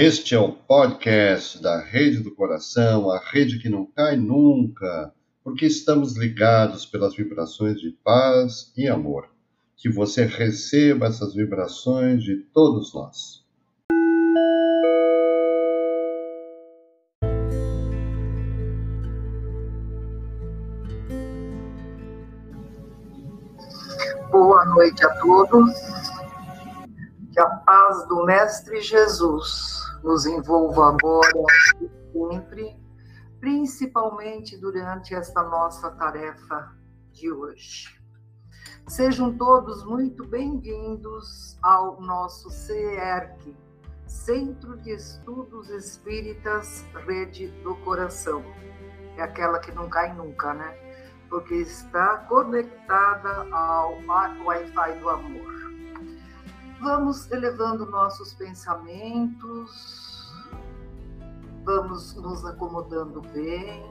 Este 0.00 0.36
é 0.36 0.38
o 0.38 0.52
podcast 0.52 1.60
da 1.60 1.80
Rede 1.80 2.20
do 2.20 2.32
Coração, 2.32 3.10
a 3.10 3.18
rede 3.18 3.58
que 3.58 3.68
não 3.68 3.84
cai 3.84 4.14
nunca, 4.16 5.12
porque 5.42 5.66
estamos 5.66 6.16
ligados 6.16 6.86
pelas 6.86 7.16
vibrações 7.16 7.80
de 7.80 7.90
paz 8.04 8.72
e 8.76 8.86
amor. 8.86 9.28
Que 9.76 9.90
você 9.90 10.24
receba 10.24 11.06
essas 11.06 11.34
vibrações 11.34 12.22
de 12.22 12.36
todos 12.36 12.94
nós. 12.94 13.44
Boa 24.30 24.64
noite 24.66 25.04
a 25.04 25.08
todos. 25.16 25.74
Que 27.32 27.40
a 27.40 27.46
paz 27.48 28.06
do 28.06 28.24
Mestre 28.24 28.80
Jesus 28.80 29.77
nos 30.02 30.26
envolva 30.26 30.88
agora 30.88 31.42
e 31.80 31.90
sempre, 32.12 32.76
principalmente 33.40 34.56
durante 34.56 35.14
esta 35.14 35.42
nossa 35.42 35.90
tarefa 35.92 36.74
de 37.12 37.30
hoje. 37.30 37.98
Sejam 38.86 39.36
todos 39.36 39.84
muito 39.84 40.26
bem-vindos 40.26 41.58
ao 41.62 42.00
nosso 42.00 42.50
CERC, 42.50 43.54
Centro 44.06 44.76
de 44.78 44.92
Estudos 44.92 45.68
Espíritas 45.68 46.84
Rede 47.06 47.48
do 47.62 47.74
Coração. 47.76 48.42
É 49.16 49.22
aquela 49.22 49.58
que 49.58 49.72
não 49.72 49.88
cai 49.88 50.14
nunca, 50.14 50.54
né? 50.54 50.74
Porque 51.28 51.54
está 51.56 52.18
conectada 52.28 53.46
ao 53.54 53.98
Wi-Fi 54.06 54.98
do 55.00 55.08
amor. 55.10 55.57
Vamos 56.80 57.28
elevando 57.32 57.86
nossos 57.86 58.34
pensamentos, 58.34 60.32
vamos 61.64 62.14
nos 62.14 62.44
acomodando 62.44 63.20
bem, 63.34 63.82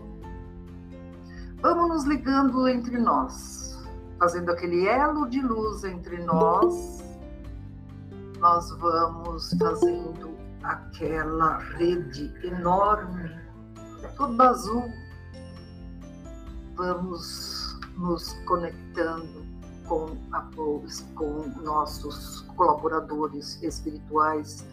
vamos 1.62 1.90
nos 1.90 2.06
ligando 2.06 2.66
entre 2.70 2.98
nós, 2.98 3.86
fazendo 4.18 4.52
aquele 4.52 4.88
elo 4.88 5.28
de 5.28 5.42
luz 5.42 5.84
entre 5.84 6.24
nós. 6.24 7.04
Nós 8.40 8.70
vamos 8.78 9.54
fazendo 9.60 10.38
aquela 10.64 11.58
rede 11.58 12.34
enorme, 12.48 13.38
toda 14.16 14.50
azul. 14.50 14.90
Vamos 16.76 17.78
nos 17.98 18.32
conectando 18.46 19.37
com, 19.88 20.18
com 21.16 21.48
nossos 21.62 22.42
colaboradores 22.56 23.62
espirituais, 23.64 24.66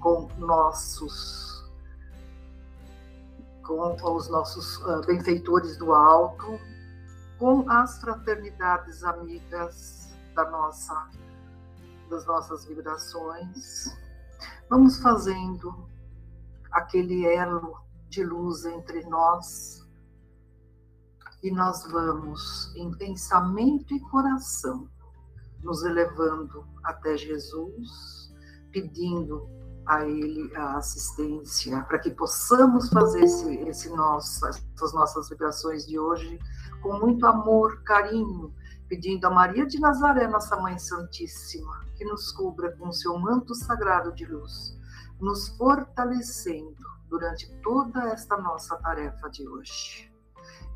com 0.00 0.28
nossos 0.38 1.48
com 3.62 3.94
os 4.14 4.28
nossos 4.30 4.78
uh, 4.78 5.02
benfeitores 5.06 5.76
do 5.76 5.92
alto, 5.92 6.58
com 7.38 7.68
as 7.70 8.00
fraternidades 8.00 9.04
amigas 9.04 10.10
da 10.34 10.50
nossa 10.50 11.10
das 12.08 12.24
nossas 12.24 12.64
vibrações. 12.64 13.94
Vamos 14.70 14.98
fazendo 15.00 15.86
aquele 16.72 17.26
elo 17.26 17.78
de 18.08 18.24
luz 18.24 18.64
entre 18.64 19.04
nós 19.04 19.86
e 21.42 21.50
nós 21.50 21.84
vamos 21.90 22.72
em 22.76 22.90
pensamento 22.96 23.94
e 23.94 24.00
coração 24.00 24.88
nos 25.62 25.82
elevando 25.84 26.64
até 26.84 27.16
Jesus, 27.16 28.32
pedindo 28.70 29.48
a 29.86 30.06
Ele 30.06 30.54
a 30.54 30.76
assistência 30.76 31.82
para 31.82 31.98
que 31.98 32.10
possamos 32.10 32.88
fazer 32.90 33.24
esse, 33.24 33.54
esse 33.68 33.88
nosso, 33.90 34.46
essas 34.46 34.92
nossas 34.92 35.28
vibrações 35.28 35.86
de 35.86 35.98
hoje 35.98 36.38
com 36.82 36.98
muito 36.98 37.26
amor, 37.26 37.82
carinho, 37.82 38.54
pedindo 38.88 39.26
a 39.26 39.30
Maria 39.30 39.66
de 39.66 39.80
Nazaré, 39.80 40.28
nossa 40.28 40.56
Mãe 40.56 40.78
Santíssima, 40.78 41.84
que 41.96 42.04
nos 42.04 42.30
cubra 42.32 42.76
com 42.76 42.92
seu 42.92 43.18
manto 43.18 43.54
sagrado 43.54 44.12
de 44.12 44.26
luz, 44.26 44.78
nos 45.20 45.48
fortalecendo 45.56 46.76
durante 47.08 47.50
toda 47.62 48.08
esta 48.10 48.36
nossa 48.36 48.76
tarefa 48.76 49.28
de 49.28 49.48
hoje. 49.48 50.07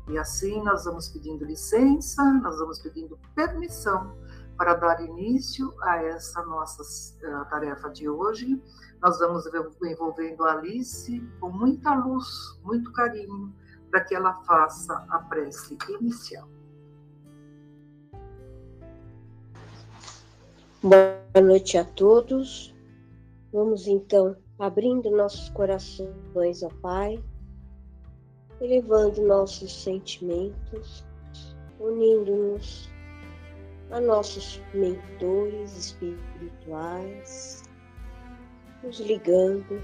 E 0.07 0.17
assim 0.17 0.61
nós 0.63 0.85
vamos 0.85 1.07
pedindo 1.07 1.45
licença, 1.45 2.23
nós 2.41 2.59
vamos 2.59 2.79
pedindo 2.79 3.17
permissão 3.35 4.15
para 4.57 4.75
dar 4.75 5.01
início 5.01 5.73
a 5.81 5.97
essa 6.03 6.43
nossa 6.43 6.83
uh, 6.83 7.49
tarefa 7.49 7.89
de 7.89 8.07
hoje. 8.09 8.61
Nós 9.01 9.19
vamos 9.19 9.45
envolvendo 9.81 10.43
a 10.43 10.53
Alice 10.53 11.19
com 11.39 11.49
muita 11.49 11.93
luz, 11.93 12.27
muito 12.63 12.91
carinho, 12.93 13.53
para 13.89 14.01
que 14.01 14.15
ela 14.15 14.33
faça 14.43 15.05
a 15.09 15.19
prece 15.19 15.77
inicial. 15.89 16.47
Boa 20.81 21.41
noite 21.41 21.77
a 21.77 21.85
todos. 21.85 22.75
Vamos 23.51 23.87
então 23.87 24.35
abrindo 24.59 25.09
nossos 25.11 25.49
corações 25.49 26.63
ao 26.63 26.71
Pai, 26.81 27.23
elevando 28.63 29.21
nossos 29.21 29.83
sentimentos, 29.83 31.03
unindo-nos 31.79 32.89
a 33.91 33.99
nossos 33.99 34.61
mentores 34.73 35.77
espirituais, 35.77 37.63
nos 38.81 38.99
ligando 39.01 39.79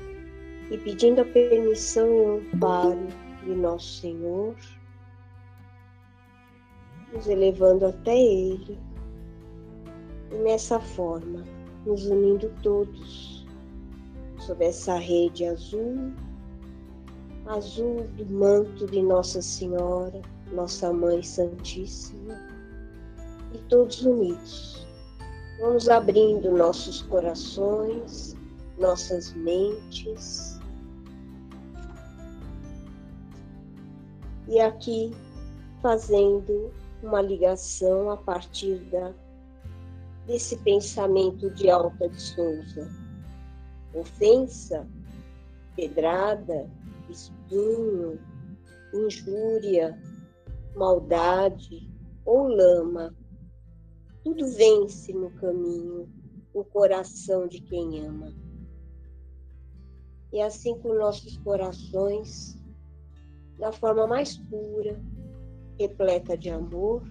e 0.72 0.78
pedindo 0.78 1.22
a 1.22 1.26
permissão 1.26 2.08
e 2.08 2.22
o 2.22 2.38
amparo 2.38 3.08
de 3.44 3.54
nosso 3.54 4.00
Senhor, 4.00 4.56
nos 7.14 7.28
elevando 7.28 7.86
até 7.86 8.18
Ele 8.18 8.80
e 10.32 10.36
nessa 10.36 10.80
forma 10.80 11.44
nos 11.86 12.06
unindo 12.06 12.50
todos 12.62 13.46
sob 14.40 14.64
essa 14.64 14.96
rede 14.96 15.46
azul, 15.46 16.14
azul 17.50 18.08
do 18.16 18.26
manto 18.28 18.86
de 18.86 19.02
Nossa 19.02 19.42
Senhora, 19.42 20.22
Nossa 20.54 20.94
Mãe 20.94 21.24
Santíssima 21.24 22.36
e 23.54 23.58
todos 23.70 24.06
unidos. 24.06 24.86
Vamos 25.60 25.90
abrindo 25.90 26.52
nossos 26.52 27.02
corações, 27.02 28.36
nossas 28.78 29.34
mentes. 29.34 30.60
E 34.48 34.60
aqui 34.60 35.12
fazendo 35.82 36.72
uma 37.02 37.22
ligação 37.22 38.12
a 38.12 38.18
partir 38.18 38.76
da, 38.92 39.12
desse 40.28 40.56
pensamento 40.58 41.50
de 41.50 41.70
Alta 41.70 42.08
de 42.08 42.22
Souza. 42.22 42.88
Ofensa, 43.96 44.88
pedrada, 45.76 46.70
espinho, 47.12 48.20
injúria, 48.94 50.00
maldade 50.76 51.90
ou 52.26 52.48
lama 52.48 53.16
tudo 54.24 54.46
vence 54.48 55.14
no 55.14 55.32
caminho 55.32 56.08
o 56.54 56.64
coração 56.64 57.48
de 57.48 57.62
quem 57.62 58.06
ama. 58.06 58.34
E 60.32 60.42
assim 60.42 60.78
com 60.80 60.94
nossos 60.94 61.38
corações, 61.38 62.56
da 63.58 63.72
forma 63.72 64.06
mais 64.06 64.38
pura, 64.38 65.02
repleta 65.80 66.38
de 66.38 66.50
amor, 66.50 67.02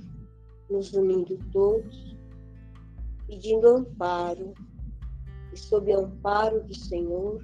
nos 0.71 0.93
unindo 0.93 1.39
todos, 1.51 2.17
pedindo 3.27 3.67
amparo, 3.69 4.53
e 5.53 5.57
sob 5.57 5.91
amparo 5.93 6.63
do 6.63 6.75
Senhor, 6.75 7.43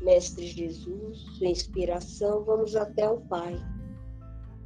Mestre 0.00 0.46
Jesus, 0.46 1.18
sua 1.36 1.48
inspiração, 1.48 2.44
vamos 2.44 2.76
até 2.76 3.08
o 3.08 3.20
Pai, 3.22 3.56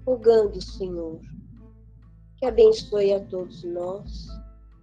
rogando, 0.06 0.60
Senhor, 0.60 1.20
que 2.36 2.46
abençoe 2.46 3.12
a 3.14 3.24
todos 3.24 3.64
nós 3.64 4.26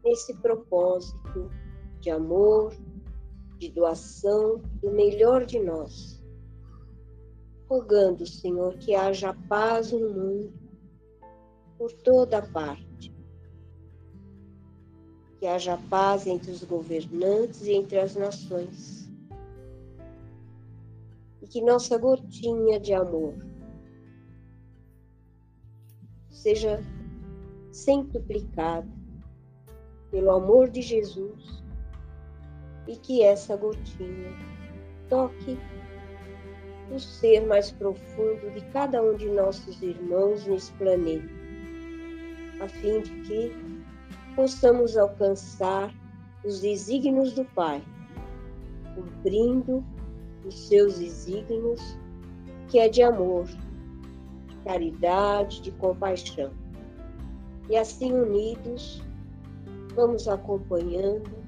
nesse 0.04 0.34
propósito 0.38 1.52
de 2.00 2.10
amor, 2.10 2.74
de 3.58 3.70
doação 3.70 4.62
do 4.82 4.92
melhor 4.92 5.46
de 5.46 5.60
nós. 5.60 6.24
Rogando, 7.70 8.26
Senhor, 8.26 8.76
que 8.78 8.96
haja 8.96 9.34
paz 9.48 9.92
no 9.92 10.10
mundo, 10.10 10.54
por 11.78 11.92
toda 11.92 12.42
parte. 12.42 13.14
Que 15.38 15.46
haja 15.46 15.78
paz 15.90 16.26
entre 16.26 16.52
os 16.52 16.64
governantes 16.64 17.62
e 17.68 17.74
entre 17.74 18.00
as 18.00 18.16
nações. 18.16 19.09
Que 21.50 21.62
nossa 21.62 21.98
gotinha 21.98 22.80
de 22.80 22.94
amor 22.94 23.34
seja 26.30 26.80
centuplicado 27.72 28.88
pelo 30.12 30.32
amor 30.32 30.70
de 30.70 30.82
Jesus 30.82 31.64
e 32.88 32.96
que 32.96 33.24
essa 33.24 33.56
gotinha 33.58 34.32
toque 35.10 35.58
o 36.92 37.00
ser 37.00 37.46
mais 37.46 37.72
profundo 37.72 38.52
de 38.52 38.62
cada 38.72 39.02
um 39.02 39.16
de 39.16 39.28
nossos 39.30 39.82
irmãos 39.82 40.46
nesse 40.46 40.72
planeta, 40.74 41.30
a 42.62 42.68
fim 42.68 43.02
de 43.02 43.12
que 43.22 43.52
possamos 44.36 44.98
alcançar 44.98 45.94
os 46.44 46.62
desígnios 46.62 47.34
do 47.34 47.46
Pai, 47.46 47.84
cumprindo 48.96 49.84
os 50.46 50.68
seus 50.68 51.00
desígnios, 51.00 51.82
que 52.68 52.80
é 52.80 52.88
de 52.88 53.02
amor, 53.02 53.46
de 53.46 54.56
caridade, 54.64 55.62
de 55.62 55.72
compaixão. 55.72 56.52
E 57.70 57.78
assim 57.78 58.14
unidos, 58.14 59.02
vamos 59.96 60.28
acompanhando 60.28 61.40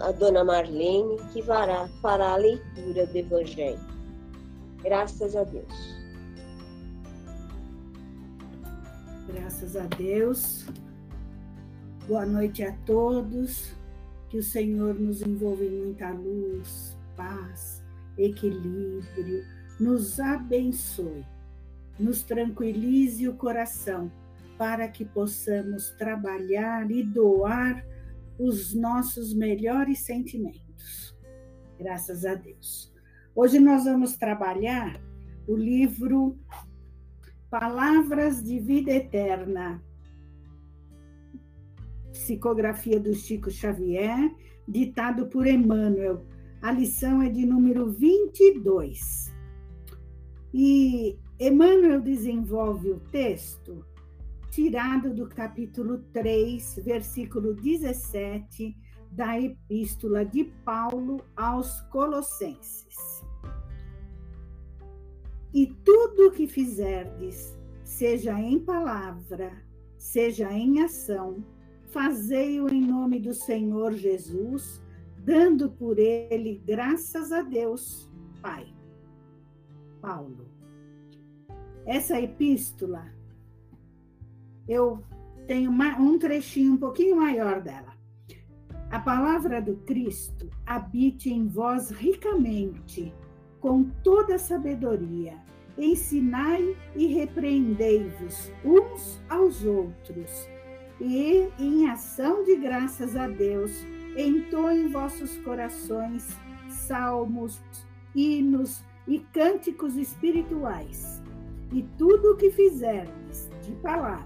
a 0.00 0.12
dona 0.12 0.44
Marlene, 0.44 1.16
que 1.32 1.42
fará, 1.42 1.88
fará 2.00 2.32
a 2.32 2.36
leitura 2.36 3.06
do 3.06 3.16
Evangelho. 3.16 3.80
Graças 4.82 5.36
a 5.36 5.44
Deus. 5.44 5.96
Graças 9.28 9.76
a 9.76 9.86
Deus. 9.96 10.66
Boa 12.08 12.24
noite 12.24 12.62
a 12.62 12.72
todos. 12.86 13.75
Que 14.28 14.38
o 14.38 14.42
Senhor 14.42 14.98
nos 14.98 15.22
envolva 15.22 15.64
em 15.64 15.70
muita 15.70 16.10
luz, 16.10 16.96
paz, 17.16 17.82
equilíbrio, 18.18 19.44
nos 19.78 20.18
abençoe, 20.18 21.24
nos 21.98 22.22
tranquilize 22.22 23.28
o 23.28 23.36
coração 23.36 24.10
para 24.58 24.88
que 24.88 25.04
possamos 25.04 25.90
trabalhar 25.90 26.90
e 26.90 27.02
doar 27.02 27.84
os 28.38 28.74
nossos 28.74 29.34
melhores 29.34 30.00
sentimentos. 30.00 31.16
Graças 31.78 32.24
a 32.24 32.34
Deus. 32.34 32.92
Hoje 33.34 33.58
nós 33.58 33.84
vamos 33.84 34.16
trabalhar 34.16 35.00
o 35.46 35.54
livro 35.54 36.38
Palavras 37.50 38.42
de 38.42 38.58
Vida 38.58 38.90
Eterna, 38.92 39.82
psicografia 42.26 42.98
do 42.98 43.14
Chico 43.14 43.48
Xavier, 43.52 44.34
ditado 44.66 45.26
por 45.26 45.46
Emmanuel. 45.46 46.26
A 46.60 46.72
lição 46.72 47.22
é 47.22 47.28
de 47.28 47.46
número 47.46 47.88
22. 47.88 49.32
E 50.52 51.16
Emmanuel 51.38 52.00
desenvolve 52.00 52.90
o 52.90 52.98
texto 52.98 53.84
tirado 54.50 55.14
do 55.14 55.28
capítulo 55.28 55.98
3, 56.12 56.80
versículo 56.84 57.54
17 57.54 58.76
da 59.12 59.40
Epístola 59.40 60.24
de 60.24 60.44
Paulo 60.64 61.20
aos 61.36 61.80
Colossenses. 61.92 63.22
E 65.54 65.68
tudo 65.84 66.26
o 66.26 66.32
que 66.32 66.48
fizerdes, 66.48 67.56
seja 67.84 68.32
em 68.40 68.58
palavra, 68.58 69.52
seja 69.96 70.52
em 70.52 70.82
ação, 70.82 71.44
fazei-o 71.96 72.68
em 72.68 72.82
nome 72.82 73.18
do 73.18 73.32
Senhor 73.32 73.94
Jesus, 73.94 74.82
dando 75.16 75.70
por 75.70 75.98
ele 75.98 76.62
graças 76.62 77.32
a 77.32 77.40
Deus, 77.40 78.12
Pai. 78.42 78.66
Paulo. 80.02 80.46
Essa 81.86 82.20
epístola 82.20 83.06
eu 84.68 85.02
tenho 85.46 85.70
um 85.70 86.18
trechinho 86.18 86.74
um 86.74 86.76
pouquinho 86.76 87.16
maior 87.16 87.62
dela. 87.62 87.94
A 88.90 89.00
palavra 89.00 89.62
do 89.62 89.76
Cristo 89.76 90.50
habite 90.66 91.32
em 91.32 91.48
vós 91.48 91.88
ricamente, 91.88 93.10
com 93.58 93.84
toda 94.04 94.36
sabedoria. 94.36 95.42
Ensinai 95.78 96.76
e 96.94 97.06
repreendei-vos 97.06 98.52
uns 98.62 99.18
aos 99.30 99.64
outros, 99.64 100.46
e 101.00 101.48
em 101.58 101.88
ação 101.88 102.44
de 102.44 102.56
graças 102.56 103.16
a 103.16 103.26
Deus, 103.26 103.84
entoem 104.16 104.88
vossos 104.88 105.36
corações 105.38 106.36
salmos, 106.68 107.60
hinos 108.14 108.82
e 109.06 109.18
cânticos 109.18 109.96
espirituais. 109.96 111.22
E 111.72 111.82
tudo 111.98 112.32
o 112.32 112.36
que 112.36 112.50
fizerdes 112.50 113.50
de 113.62 113.72
palavra 113.72 114.24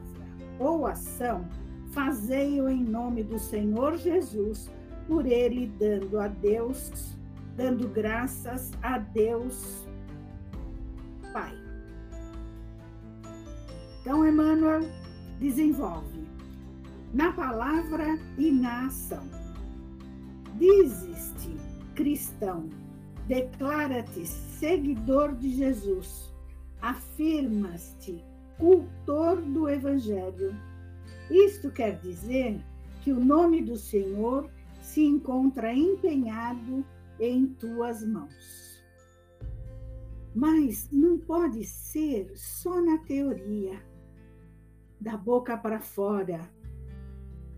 ou 0.59 0.87
ação, 0.87 1.49
fazei-o 1.93 2.69
em 2.69 2.85
nome 2.85 3.25
do 3.25 3.39
Senhor 3.39 3.97
Jesus, 3.97 4.71
por 5.09 5.27
ele 5.27 5.73
dando 5.79 6.21
a 6.21 6.29
Deus, 6.29 7.17
dando 7.57 7.89
graças 7.89 8.71
a 8.83 8.99
Deus 8.99 9.87
Pai. 11.33 11.55
Então, 14.01 14.27
Emmanuel 14.27 14.81
desenvolve 15.39 16.30
na 17.13 17.33
palavra 17.33 18.19
e 18.39 18.51
na 18.51 18.87
ação. 18.87 19.27
Dizes-te 20.57 21.57
cristão, 21.95 22.69
declara-te 23.27 24.27
seguidor 24.27 25.35
de 25.35 25.51
Jesus, 25.51 26.33
afirmas-te 26.81 28.23
cultor 28.59 29.41
do 29.41 29.69
Evangelho. 29.69 30.55
Isto 31.31 31.71
quer 31.71 31.99
dizer 32.01 32.61
que 33.03 33.13
o 33.13 33.25
nome 33.25 33.63
do 33.63 33.77
Senhor 33.77 34.51
se 34.83 35.05
encontra 35.05 35.73
empenhado 35.73 36.85
em 37.19 37.47
tuas 37.47 38.05
mãos. 38.07 38.85
Mas 40.35 40.89
não 40.93 41.19
pode 41.19 41.65
ser 41.65 42.31
só 42.37 42.81
na 42.81 42.99
teoria, 42.99 43.83
da 45.01 45.17
boca 45.17 45.57
para 45.57 45.81
fora. 45.81 46.41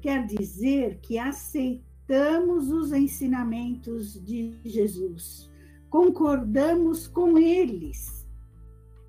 Quer 0.02 0.26
dizer 0.26 0.98
que 0.98 1.16
aceitamos 1.16 2.72
os 2.72 2.92
ensinamentos 2.92 4.20
de 4.20 4.58
Jesus, 4.64 5.48
concordamos 5.88 7.06
com 7.06 7.38
eles 7.38 8.26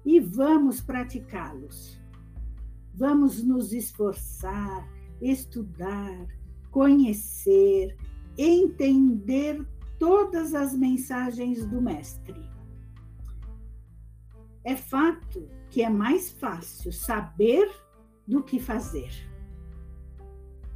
e 0.06 0.20
vamos 0.20 0.82
praticá-los. 0.82 2.00
Vamos 2.94 3.42
nos 3.42 3.74
esforçar, 3.74 4.88
estudar, 5.20 6.28
conhecer, 6.70 7.98
entender 8.38 9.66
todas 9.98 10.54
as 10.54 10.78
mensagens 10.78 11.66
do 11.66 11.82
Mestre. 11.82 12.48
É 14.64 14.76
fato 14.76 15.50
que 15.72 15.82
é 15.82 15.90
mais 15.90 16.30
fácil 16.30 16.94
saber 16.94 17.68
do 18.28 18.44
que 18.44 18.60
fazer. 18.60 19.33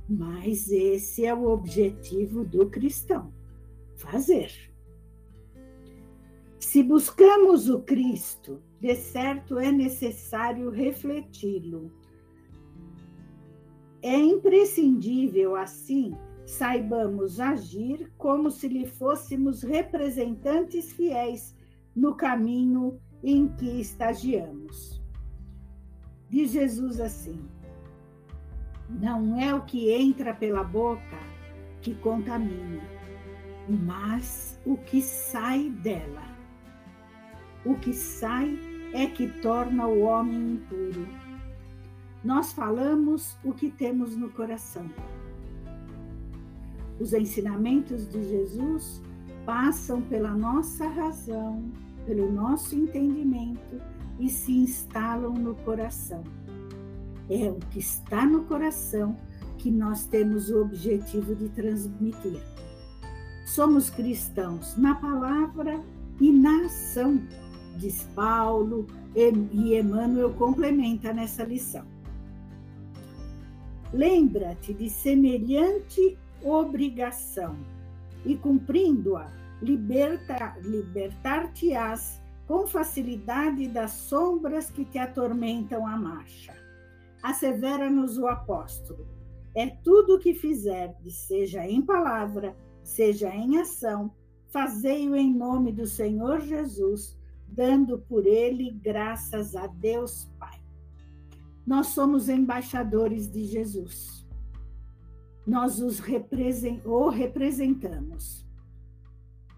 Mas 0.10 0.72
esse 0.72 1.26
é 1.26 1.34
o 1.34 1.50
objetivo 1.50 2.44
do 2.44 2.70
cristão: 2.70 3.34
fazer. 3.96 4.52
Se 6.60 6.84
buscamos 6.84 7.70
o 7.70 7.80
Cristo 7.82 8.62
de 8.80 8.96
certo 8.96 9.58
é 9.58 9.72
necessário 9.72 10.70
refleti-lo. 10.70 11.92
É 14.02 14.16
imprescindível, 14.16 15.56
assim, 15.56 16.16
saibamos 16.46 17.40
agir 17.40 18.12
como 18.18 18.52
se 18.52 18.68
lhe 18.68 18.86
fôssemos 18.86 19.64
representantes 19.64 20.92
fiéis 20.94 21.56
no 21.96 22.16
caminho 22.16 23.00
em 23.24 23.48
que 23.48 23.82
estagiamos. 23.82 25.02
Diz 26.30 26.52
Jesus 26.52 27.00
assim: 27.00 27.40
Não 28.90 29.40
é 29.40 29.54
o 29.54 29.62
que 29.62 29.92
entra 29.92 30.34
pela 30.34 30.64
boca 30.64 31.18
que 31.82 31.94
contamina, 31.96 32.82
mas 33.68 34.60
o 34.66 34.78
que 34.78 35.02
sai 35.02 35.70
dela 35.70 36.38
o 37.68 37.76
que 37.76 37.92
sai 37.92 38.58
é 38.94 39.08
que 39.08 39.28
torna 39.28 39.86
o 39.86 40.04
homem 40.04 40.54
impuro. 40.54 41.06
Nós 42.24 42.54
falamos 42.54 43.38
o 43.44 43.52
que 43.52 43.70
temos 43.70 44.16
no 44.16 44.30
coração. 44.30 44.90
Os 46.98 47.12
ensinamentos 47.12 48.08
de 48.10 48.24
Jesus 48.24 49.02
passam 49.46 50.02
pela 50.02 50.32
nossa 50.32 50.88
razão, 50.88 51.70
pelo 52.06 52.32
nosso 52.32 52.74
entendimento 52.74 53.82
e 54.18 54.30
se 54.30 54.54
instalam 54.54 55.34
no 55.34 55.54
coração. 55.56 56.24
É 57.30 57.50
o 57.50 57.56
que 57.72 57.80
está 57.80 58.26
no 58.26 58.46
coração 58.46 59.16
que 59.58 59.70
nós 59.72 60.06
temos 60.06 60.50
o 60.50 60.62
objetivo 60.62 61.36
de 61.36 61.50
transmitir. 61.50 62.42
Somos 63.46 63.90
cristãos 63.90 64.78
na 64.78 64.96
palavra 64.96 65.82
e 66.20 66.32
na 66.32 66.66
ação 66.66 67.22
diz 67.78 68.04
Paulo, 68.16 68.88
e 69.16 69.78
Emmanuel 69.78 70.34
complementa 70.34 71.14
nessa 71.14 71.44
lição. 71.44 71.86
Lembra-te 73.94 74.74
de 74.74 74.90
semelhante 74.90 76.18
obrigação 76.44 77.56
e 78.26 78.36
cumprindo-a, 78.36 79.32
liberta, 79.62 80.58
libertar-te-ás 80.62 82.22
com 82.46 82.68
facilidade 82.68 83.68
das 83.68 83.92
sombras 83.92 84.70
que 84.70 84.86
te 84.86 84.98
atormentam 84.98 85.88
a 85.88 85.98
marcha. 85.98 86.54
Assevera-nos 87.22 88.18
o 88.18 88.28
apóstolo. 88.28 89.08
É 89.56 89.68
tudo 89.68 90.16
o 90.16 90.20
que 90.20 90.34
fizerdes, 90.34 91.16
seja 91.16 91.66
em 91.66 91.82
palavra, 91.82 92.56
seja 92.84 93.30
em 93.30 93.58
ação, 93.58 94.14
fazei-o 94.48 95.16
em 95.16 95.34
nome 95.34 95.72
do 95.72 95.86
Senhor 95.86 96.42
Jesus, 96.42 97.18
dando 97.48 98.00
por 98.00 98.26
ele 98.26 98.72
graças 98.72 99.56
a 99.56 99.68
Deus 99.68 100.26
Pai. 100.38 100.62
Nós 101.66 101.88
somos 101.88 102.30
embaixadores 102.30 103.30
de 103.32 103.46
Jesus. 103.46 104.26
Nós 105.46 105.80
os 105.80 106.00
represent, 106.00 106.82
o 106.86 107.10
representamos 107.10 108.46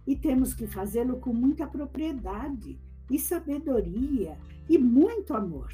e 0.07 0.15
temos 0.15 0.53
que 0.53 0.65
fazê-lo 0.65 1.17
com 1.17 1.33
muita 1.33 1.67
propriedade 1.67 2.79
e 3.11 3.19
sabedoria 3.19 4.37
e 4.67 4.77
muito 4.77 5.35
amor. 5.35 5.71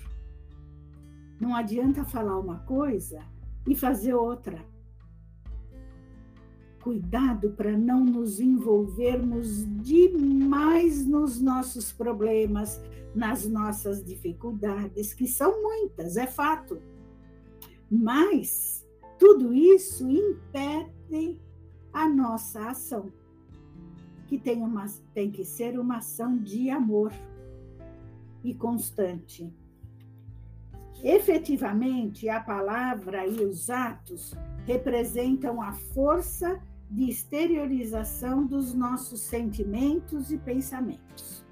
Não 1.40 1.56
adianta 1.56 2.06
falar 2.06 2.40
uma 2.40 2.60
coisa 2.60 3.22
e 3.68 3.76
fazer 3.76 4.14
outra. 4.14 4.64
Cuidado 6.82 7.52
para 7.52 7.76
não 7.76 8.06
nos 8.06 8.40
envolvermos 8.40 9.66
demais 9.82 11.06
nos 11.06 11.42
nossos 11.42 11.92
problemas, 11.92 12.80
nas 13.14 13.48
nossas 13.48 14.04
dificuldades, 14.04 15.14
que 15.14 15.28
são 15.28 15.62
muitas, 15.62 16.16
é 16.16 16.28
fato. 16.28 16.82
Mas 17.90 18.86
tudo 19.18 19.54
isso 19.54 20.08
impede 20.08 21.40
a 21.92 22.08
nossa 22.08 22.70
ação 22.70 23.12
que 24.28 24.38
tem, 24.38 24.62
uma, 24.62 24.86
tem 25.14 25.32
que 25.32 25.44
ser 25.44 25.80
uma 25.80 25.98
ação 25.98 26.38
de 26.38 26.70
amor 26.70 27.12
e 28.44 28.54
constante. 28.54 29.52
Efetivamente, 31.06 32.28
a 32.28 32.40
palavra 32.40 33.28
e 33.28 33.46
os 33.46 33.70
atos 33.70 34.34
representam 34.66 35.62
a 35.62 35.72
força 35.72 36.60
de 36.90 37.08
exteriorização 37.08 38.44
dos 38.44 38.74
nossos 38.74 39.22
sentimentos 39.22 40.32
e 40.32 40.38
pensamentos. 40.40 41.46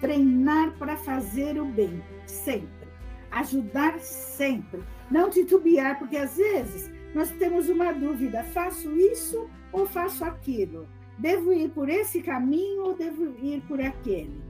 Treinar 0.00 0.76
para 0.76 0.96
fazer 0.96 1.62
o 1.62 1.66
bem, 1.66 2.02
sempre. 2.26 2.88
Ajudar 3.30 4.00
sempre. 4.00 4.82
Não 5.08 5.30
titubear, 5.30 5.96
porque 5.96 6.16
às 6.16 6.36
vezes 6.36 6.90
nós 7.14 7.30
temos 7.30 7.68
uma 7.68 7.92
dúvida: 7.92 8.42
faço 8.42 8.90
isso 8.96 9.48
ou 9.70 9.86
faço 9.86 10.24
aquilo? 10.24 10.88
Devo 11.16 11.52
ir 11.52 11.70
por 11.70 11.88
esse 11.88 12.22
caminho 12.22 12.86
ou 12.86 12.96
devo 12.96 13.36
ir 13.38 13.62
por 13.68 13.80
aquele? 13.80 14.42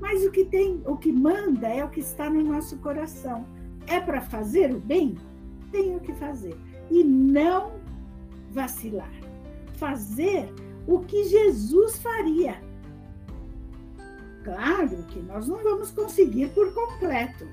Mas 0.00 0.24
o 0.24 0.30
que 0.30 0.46
tem, 0.46 0.82
o 0.86 0.96
que 0.96 1.12
manda 1.12 1.68
é 1.68 1.84
o 1.84 1.90
que 1.90 2.00
está 2.00 2.30
no 2.30 2.42
nosso 2.42 2.78
coração. 2.78 3.46
É 3.86 4.00
para 4.00 4.20
fazer 4.20 4.74
o 4.74 4.80
bem? 4.80 5.16
Tenho 5.70 6.00
que 6.00 6.12
fazer. 6.14 6.56
E 6.90 7.02
não 7.02 7.72
vacilar. 8.50 9.12
Fazer 9.74 10.52
o 10.86 11.00
que 11.00 11.24
Jesus 11.24 11.98
faria. 11.98 12.60
Claro 14.44 15.04
que 15.04 15.20
nós 15.20 15.46
não 15.46 15.62
vamos 15.62 15.90
conseguir 15.92 16.48
por 16.50 16.74
completo, 16.74 17.46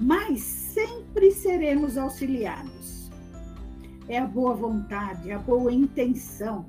mas 0.00 0.40
sempre 0.40 1.30
seremos 1.30 1.98
auxiliados. 1.98 3.10
É 4.08 4.18
a 4.18 4.26
boa 4.26 4.54
vontade, 4.54 5.30
a 5.30 5.38
boa 5.38 5.70
intenção, 5.70 6.64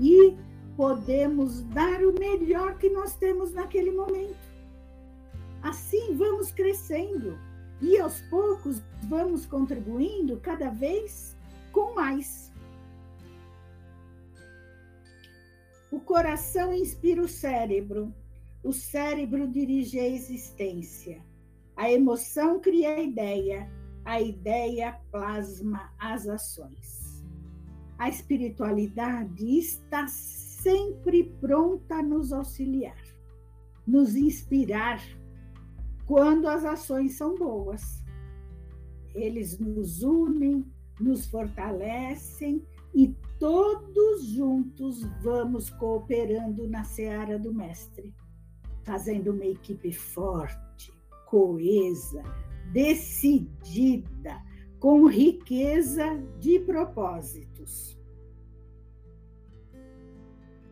e 0.00 0.36
podemos 0.76 1.62
dar 1.62 2.02
o 2.02 2.12
melhor 2.18 2.76
que 2.78 2.90
nós 2.90 3.14
temos 3.14 3.52
naquele 3.52 3.92
momento. 3.92 4.50
Assim 5.62 6.16
vamos 6.16 6.50
crescendo 6.50 7.38
e 7.82 7.98
aos 7.98 8.20
poucos 8.22 8.80
vamos 9.08 9.44
contribuindo 9.44 10.38
cada 10.38 10.70
vez 10.70 11.36
com 11.72 11.94
mais. 11.94 12.52
O 15.90 16.00
coração 16.00 16.72
inspira 16.72 17.20
o 17.20 17.28
cérebro, 17.28 18.14
o 18.62 18.72
cérebro 18.72 19.48
dirige 19.48 19.98
a 19.98 20.08
existência, 20.08 21.20
a 21.76 21.90
emoção 21.90 22.60
cria 22.60 22.94
a 22.94 23.02
ideia, 23.02 23.68
a 24.04 24.20
ideia 24.20 24.98
plasma 25.10 25.92
as 25.98 26.28
ações. 26.28 27.22
A 27.98 28.08
espiritualidade 28.08 29.58
está 29.58 30.06
sempre 30.06 31.24
pronta 31.40 31.96
a 31.96 32.02
nos 32.02 32.32
auxiliar, 32.32 33.00
nos 33.86 34.16
inspirar 34.16 35.00
quando 36.06 36.48
as 36.48 36.64
ações 36.64 37.14
são 37.14 37.34
boas. 37.34 38.02
Eles 39.14 39.58
nos 39.58 40.02
unem, 40.02 40.64
nos 41.00 41.26
fortalecem 41.26 42.64
e 42.94 43.14
todos 43.38 44.24
juntos 44.24 45.02
vamos 45.22 45.70
cooperando 45.70 46.68
na 46.68 46.84
seara 46.84 47.38
do 47.38 47.52
Mestre, 47.52 48.14
fazendo 48.84 49.32
uma 49.32 49.46
equipe 49.46 49.92
forte, 49.92 50.92
coesa, 51.26 52.22
decidida, 52.72 54.42
com 54.78 55.06
riqueza 55.06 56.16
de 56.38 56.58
propósitos. 56.60 57.98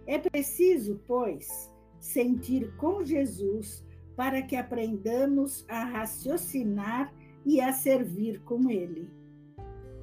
É 0.06 0.18
preciso, 0.18 1.00
pois, 1.06 1.72
sentir 2.00 2.75
com 2.76 3.04
Jesus 3.04 3.84
para 4.21 4.43
que 4.43 4.55
aprendamos 4.55 5.65
a 5.67 5.83
raciocinar 5.83 7.11
e 7.47 7.59
a 7.59 7.73
servir 7.73 8.39
com 8.43 8.69
Ele. 8.69 9.11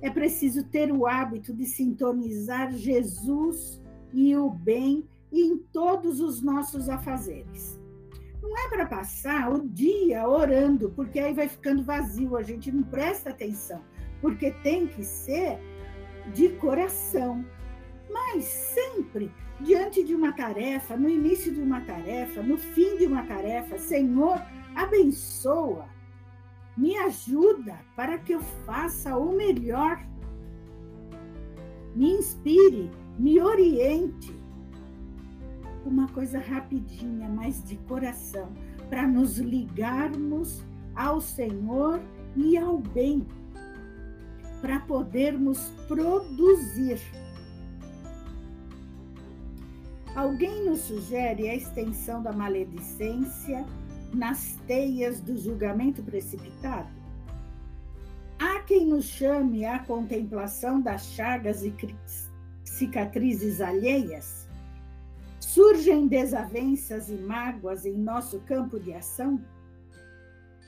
É 0.02 0.10
preciso 0.10 0.64
ter 0.64 0.92
o 0.92 1.06
hábito 1.06 1.54
de 1.54 1.68
sintonizar 1.68 2.74
Jesus 2.74 3.80
e 4.12 4.36
o 4.36 4.50
bem 4.50 5.08
em 5.32 5.60
todos 5.72 6.20
os 6.20 6.42
nossos 6.42 6.90
afazeres. 6.90 7.80
Não 8.42 8.58
é 8.58 8.68
para 8.70 8.88
passar 8.88 9.54
o 9.54 9.70
dia 9.70 10.28
orando, 10.28 10.90
porque 10.96 11.20
aí 11.20 11.36
vai 11.36 11.48
ficando 11.48 11.84
vazio, 11.84 12.36
a 12.36 12.42
gente 12.42 12.72
não 12.72 12.82
presta 12.82 13.30
atenção 13.30 13.84
porque 14.20 14.50
tem 14.64 14.88
que 14.88 15.04
ser 15.04 15.60
de 16.34 16.50
coração. 16.54 17.46
Mas 18.10 18.44
sempre, 18.46 19.32
diante 19.60 20.04
de 20.04 20.16
uma 20.16 20.32
tarefa, 20.32 20.96
no 20.96 21.10
início 21.10 21.54
de 21.54 21.62
uma 21.62 21.82
tarefa, 21.82 22.42
no 22.42 22.58
fim 22.58 22.98
de 22.98 23.06
uma 23.06 23.24
tarefa, 23.24 23.78
Senhor, 23.78 24.42
abençoa, 24.76 25.88
me 26.76 26.96
ajuda 26.98 27.80
para 27.96 28.18
que 28.18 28.34
eu 28.34 28.42
faça 28.66 29.18
o 29.18 29.36
melhor. 29.36 30.00
Me 31.96 32.12
inspire, 32.12 32.92
me 33.18 33.42
oriente. 33.42 34.36
Uma 35.84 36.08
coisa 36.10 36.40
rapidinha, 36.40 37.28
mas 37.30 37.64
de 37.64 37.78
coração, 37.78 38.54
para 38.90 39.08
nos 39.08 39.38
ligarmos 39.38 40.64
ao 40.96 41.20
Senhor 41.20 42.00
e 42.36 42.58
ao 42.58 42.78
bem 42.78 43.26
para 44.62 44.80
podermos 44.82 45.72
produzir. 45.88 47.00
Alguém 50.18 50.66
nos 50.66 50.80
sugere 50.80 51.48
a 51.48 51.54
extensão 51.54 52.24
da 52.24 52.34
maledicência 52.34 53.64
nas 54.12 54.56
teias 54.66 55.22
do 55.22 55.38
julgamento 55.38 56.02
precipitado? 56.02 56.90
Há 58.40 58.62
quem 58.62 58.88
nos 58.88 59.06
chame 59.06 59.64
à 59.64 59.78
contemplação 59.78 60.82
das 60.82 61.06
chagas 61.12 61.64
e 61.64 61.72
cicatrizes 62.64 63.62
alheias? 63.62 64.48
Surgem 65.40 66.08
desavenças 66.08 67.10
e 67.10 67.16
mágoas 67.16 67.86
em 67.86 67.96
nosso 67.96 68.40
campo 68.40 68.80
de 68.80 68.96
ação? 68.96 69.40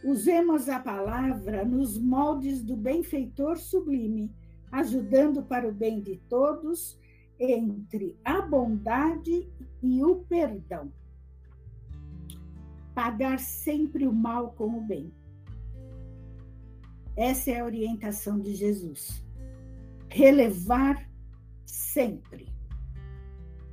Usemos 0.03 0.69
a 0.69 0.79
palavra 0.79 1.65
nos 1.65 1.97
moldes 1.97 2.61
do 2.61 2.77
benfeitor 2.77 3.57
sublime, 3.57 4.31
ajudando 4.71 5.41
para 5.41 5.67
o 5.67 5.71
bem 5.71 5.99
de 5.99 6.17
todos 6.29 6.99
entre 7.39 8.19
a 8.23 8.41
bondade 8.41 9.47
e 9.81 10.03
o 10.03 10.17
perdão. 10.25 10.91
Pagar 12.93 13.39
sempre 13.39 14.07
o 14.07 14.13
mal 14.13 14.51
com 14.51 14.77
o 14.77 14.81
bem. 14.81 15.13
Essa 17.15 17.51
é 17.51 17.59
a 17.59 17.65
orientação 17.65 18.39
de 18.39 18.55
Jesus. 18.55 19.23
Relevar 20.09 21.09
sempre. 21.65 22.47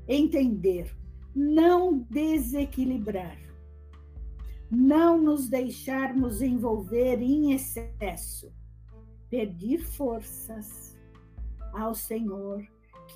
Entender, 0.09 0.95
não 1.35 1.99
desequilibrar 1.99 3.47
não 4.71 5.21
nos 5.21 5.49
deixarmos 5.49 6.43
envolver 6.43 7.23
em 7.23 7.53
excesso, 7.53 8.53
pedir 9.31 9.79
forças 9.79 10.97
ao 11.73 11.95
Senhor 11.95 12.67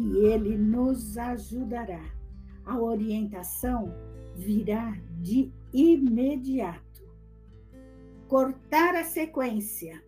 que 0.00 0.16
ele 0.24 0.56
nos 0.56 1.18
ajudará. 1.18 2.02
A 2.64 2.78
orientação 2.78 3.94
virá 4.34 4.98
de 5.18 5.52
imediato. 5.74 7.04
Cortar 8.26 8.94
a 8.94 9.04
sequência, 9.04 10.02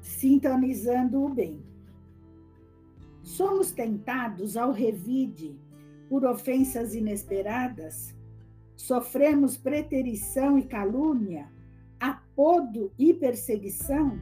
sintonizando 0.00 1.24
o 1.24 1.28
bem. 1.28 1.60
Somos 3.24 3.72
tentados 3.72 4.56
ao 4.56 4.70
revide 4.70 5.58
por 6.08 6.24
ofensas 6.24 6.94
inesperadas, 6.94 8.14
sofremos 8.76 9.56
preterição 9.56 10.56
e 10.56 10.62
calúnia, 10.62 11.50
apodo 11.98 12.92
e 12.96 13.12
perseguição, 13.12 14.20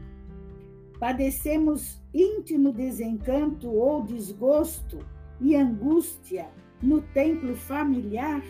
padecemos 0.99 2.01
íntimo 2.13 2.73
desencanto 2.73 3.71
ou 3.71 4.03
desgosto 4.03 4.99
e 5.41 5.55
angústia 5.55 6.49
no 6.83 7.01
templo 7.01 7.55
familiar. 7.57 8.43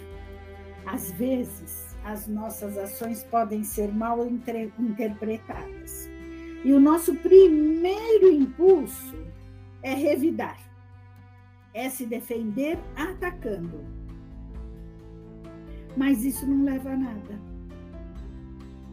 Às 0.87 1.13
vezes, 1.13 1.97
as 2.05 2.27
nossas 2.27 2.79
ações 2.79 3.23
podem 3.25 3.63
ser 3.63 3.93
mal 3.93 4.27
interpretadas. 4.27 6.09
E 6.65 6.73
o 6.73 6.81
nosso 6.81 7.15
primeiro 7.17 8.31
impulso 8.31 9.15
é 9.83 9.95
revidar, 9.95 10.59
é 11.75 11.89
se 11.89 12.07
defender 12.07 12.79
atacando. 12.97 13.85
Mas 15.97 16.25
isso 16.25 16.47
não 16.47 16.65
leva 16.65 16.91
a 16.91 16.97
nada. 16.97 17.41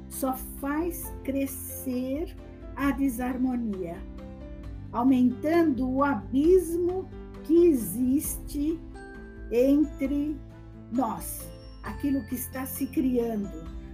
Só 0.10 0.34
faz 0.60 1.14
crescer 1.24 2.36
a 2.76 2.92
desarmonia, 2.92 3.98
aumentando 4.92 5.90
o 5.90 6.04
abismo 6.04 7.08
que 7.44 7.68
existe 7.68 8.80
entre 9.52 10.36
nós, 10.92 11.48
aquilo 11.84 12.24
que 12.26 12.36
está 12.36 12.66
se 12.66 12.88
criando, 12.88 13.50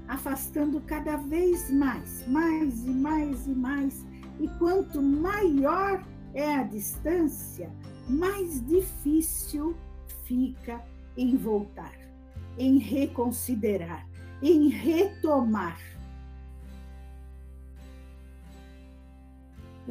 afastando 0.07 0.79
cada 0.81 1.17
vez 1.17 1.69
mais, 1.71 2.27
mais 2.27 2.85
e 2.85 2.89
mais 2.89 3.47
e 3.47 3.51
mais. 3.51 4.05
E 4.39 4.47
quanto 4.59 5.01
maior 5.01 6.03
é 6.33 6.55
a 6.55 6.63
distância, 6.63 7.69
mais 8.09 8.65
difícil 8.65 9.75
fica 10.25 10.83
em 11.17 11.35
voltar, 11.35 11.93
em 12.57 12.77
reconsiderar, 12.77 14.07
em 14.41 14.69
retomar. 14.69 15.79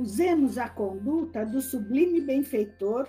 Usemos 0.01 0.57
a 0.57 0.69
conduta 0.69 1.45
do 1.45 1.61
sublime 1.61 2.23
benfeitor, 2.23 3.07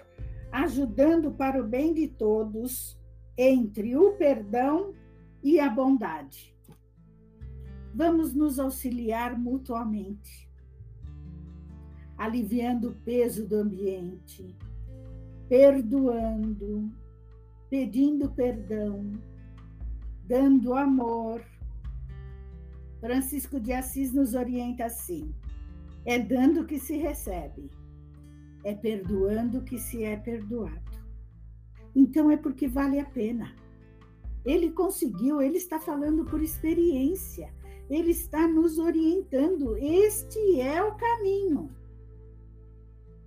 ajudando 0.51 1.31
para 1.31 1.61
o 1.61 1.65
bem 1.65 1.93
de 1.93 2.07
todos, 2.07 2.99
entre 3.37 3.95
o 3.95 4.11
perdão 4.17 4.93
e 5.41 5.59
a 5.59 5.69
bondade. 5.69 6.53
Vamos 7.95 8.33
nos 8.33 8.59
auxiliar 8.59 9.39
mutuamente 9.39 10.51
aliviando 12.21 12.89
o 12.89 12.93
peso 12.93 13.47
do 13.47 13.55
ambiente, 13.55 14.55
perdoando, 15.49 16.91
pedindo 17.67 18.29
perdão, 18.29 19.11
dando 20.27 20.75
amor. 20.75 21.41
Francisco 22.99 23.59
de 23.59 23.73
Assis 23.73 24.13
nos 24.13 24.35
orienta 24.35 24.85
assim: 24.85 25.33
é 26.05 26.17
dando 26.17 26.65
que 26.65 26.79
se 26.79 26.97
recebe, 26.97 27.69
é 28.63 28.73
perdoando 28.73 29.61
que 29.61 29.77
se 29.77 30.03
é 30.03 30.15
perdoado. 30.15 30.91
Então 31.95 32.31
é 32.31 32.37
porque 32.37 32.67
vale 32.67 32.99
a 32.99 33.05
pena. 33.05 33.53
Ele 34.45 34.71
conseguiu, 34.71 35.41
ele 35.41 35.57
está 35.57 35.79
falando 35.79 36.25
por 36.25 36.41
experiência, 36.41 37.53
ele 37.89 38.11
está 38.11 38.47
nos 38.47 38.79
orientando. 38.79 39.77
Este 39.77 40.59
é 40.59 40.81
o 40.81 40.95
caminho. 40.95 41.69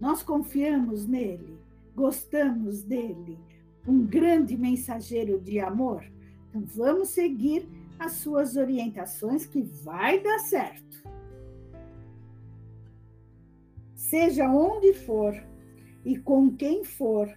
Nós 0.01 0.23
confiamos 0.23 1.07
nele, 1.07 1.59
gostamos 1.95 2.83
dele, 2.83 3.39
um 3.87 4.05
grande 4.05 4.57
mensageiro 4.57 5.41
de 5.41 5.61
amor. 5.61 6.05
Então 6.49 6.63
vamos 6.65 7.11
seguir 7.11 7.69
as 7.99 8.13
suas 8.13 8.57
orientações 8.57 9.47
que 9.47 9.63
vai 9.63 10.21
dar 10.21 10.41
certo. 10.41 10.94
Seja 14.15 14.49
onde 14.49 14.93
for 14.93 15.35
e 16.05 16.17
com 16.17 16.49
quem 16.55 16.85
for, 16.85 17.29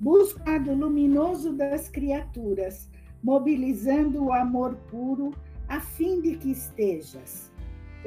busca 0.00 0.58
do 0.58 0.72
luminoso 0.72 1.52
das 1.52 1.86
criaturas, 1.90 2.88
mobilizando 3.22 4.24
o 4.24 4.32
amor 4.32 4.74
puro 4.90 5.34
a 5.68 5.82
fim 5.82 6.22
de 6.22 6.36
que 6.36 6.52
estejas 6.52 7.52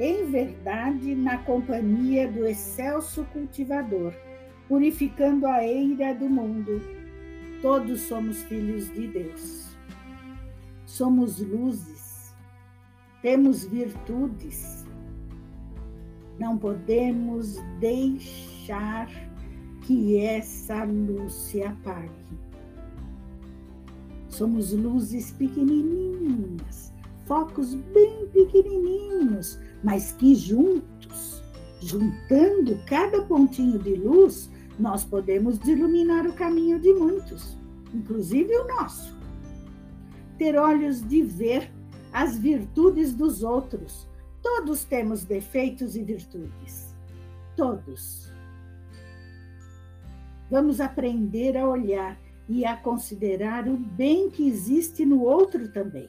em 0.00 0.24
verdade, 0.32 1.14
na 1.14 1.38
companhia 1.44 2.26
do 2.26 2.44
excelso 2.44 3.24
cultivador, 3.26 4.12
purificando 4.66 5.46
a 5.46 5.64
eira 5.64 6.12
do 6.12 6.28
mundo. 6.28 6.82
Todos 7.62 8.00
somos 8.00 8.42
filhos 8.42 8.92
de 8.94 9.06
Deus. 9.06 9.76
Somos 10.86 11.38
luzes, 11.38 12.34
temos 13.22 13.64
virtudes. 13.64 14.87
Não 16.38 16.56
podemos 16.56 17.56
deixar 17.80 19.08
que 19.82 20.18
essa 20.18 20.84
luz 20.84 21.32
se 21.32 21.62
apague. 21.62 22.10
Somos 24.28 24.72
luzes 24.72 25.32
pequenininhas, 25.32 26.92
focos 27.26 27.74
bem 27.74 28.28
pequenininhos, 28.28 29.58
mas 29.82 30.12
que 30.12 30.34
juntos, 30.34 31.42
juntando 31.80 32.78
cada 32.86 33.22
pontinho 33.22 33.78
de 33.78 33.94
luz, 33.96 34.50
nós 34.78 35.04
podemos 35.04 35.58
iluminar 35.66 36.26
o 36.26 36.32
caminho 36.34 36.78
de 36.78 36.92
muitos, 36.92 37.58
inclusive 37.92 38.54
o 38.58 38.68
nosso. 38.68 39.16
Ter 40.36 40.56
olhos 40.56 41.02
de 41.02 41.22
ver 41.22 41.72
as 42.12 42.38
virtudes 42.38 43.12
dos 43.12 43.42
outros. 43.42 44.06
Todos 44.48 44.82
temos 44.82 45.24
defeitos 45.24 45.94
e 45.94 46.02
virtudes. 46.02 46.96
Todos. 47.54 48.32
Vamos 50.50 50.80
aprender 50.80 51.54
a 51.54 51.68
olhar 51.68 52.18
e 52.48 52.64
a 52.64 52.74
considerar 52.74 53.68
o 53.68 53.76
bem 53.76 54.30
que 54.30 54.48
existe 54.48 55.04
no 55.04 55.22
outro 55.22 55.70
também. 55.70 56.08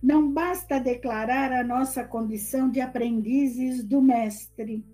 Não 0.00 0.30
basta 0.30 0.78
declarar 0.78 1.52
a 1.52 1.64
nossa 1.64 2.04
condição 2.04 2.70
de 2.70 2.82
aprendizes 2.82 3.82
do 3.82 4.02
mestre, 4.02 4.84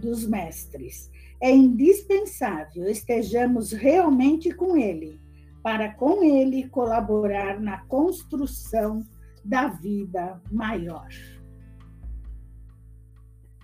dos 0.00 0.26
mestres. 0.26 1.08
É 1.40 1.52
indispensável 1.52 2.88
estejamos 2.88 3.70
realmente 3.70 4.52
com 4.52 4.76
ele, 4.76 5.20
para 5.62 5.94
com 5.94 6.24
ele 6.24 6.68
colaborar 6.68 7.60
na 7.60 7.78
construção 7.86 9.06
da 9.44 9.68
vida 9.68 10.40
maior. 10.50 11.08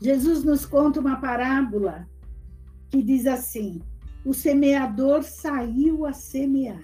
Jesus 0.00 0.44
nos 0.44 0.64
conta 0.64 1.00
uma 1.00 1.20
parábola 1.20 2.08
que 2.90 3.02
diz 3.02 3.26
assim: 3.26 3.82
o 4.24 4.32
semeador 4.32 5.22
saiu 5.22 6.06
a 6.06 6.12
semear. 6.12 6.82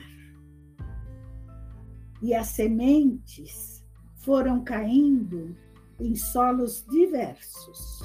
E 2.23 2.35
as 2.35 2.49
sementes 2.49 3.85
foram 4.17 4.65
caindo 4.65 5.55
em 6.01 6.17
solos 6.17 6.85
diversos, 6.91 8.01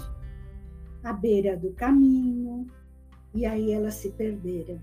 à 1.04 1.14
beira 1.14 1.56
do 1.56 1.72
caminho, 1.74 2.68
e 3.34 3.46
aí 3.46 3.72
elas 3.72 3.96
se 3.96 4.12
perderam. 4.12 4.82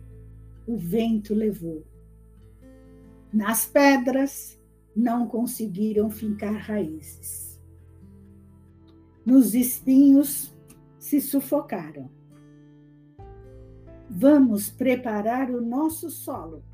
O 0.66 0.76
vento 0.76 1.34
levou. 1.34 1.84
Nas 3.32 3.66
pedras, 3.66 4.58
não 4.96 5.28
conseguiram 5.28 6.08
fincar 6.10 6.54
raízes. 6.54 7.60
Nos 9.24 9.54
espinhos, 9.54 10.56
se 10.98 11.20
sufocaram. 11.20 12.10
Vamos 14.08 14.70
preparar 14.70 15.50
o 15.50 15.60
nosso 15.60 16.10
solo 16.10 16.64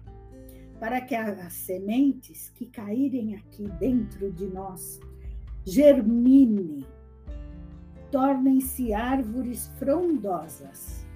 para 0.79 1.01
que 1.01 1.15
as 1.15 1.53
sementes 1.53 2.49
que 2.51 2.67
caírem 2.67 3.35
aqui 3.35 3.69
dentro 3.79 4.31
de 4.33 4.47
nós 4.47 5.01
germinem, 5.65 6.85
tornem-se 8.11 8.93
árvores 8.93 9.69
frondosas, 9.79 11.07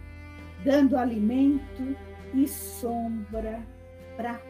dando 0.64 0.96
alimento 0.96 1.96
e 2.32 2.46
sombra 2.46 3.66
para 4.16 4.40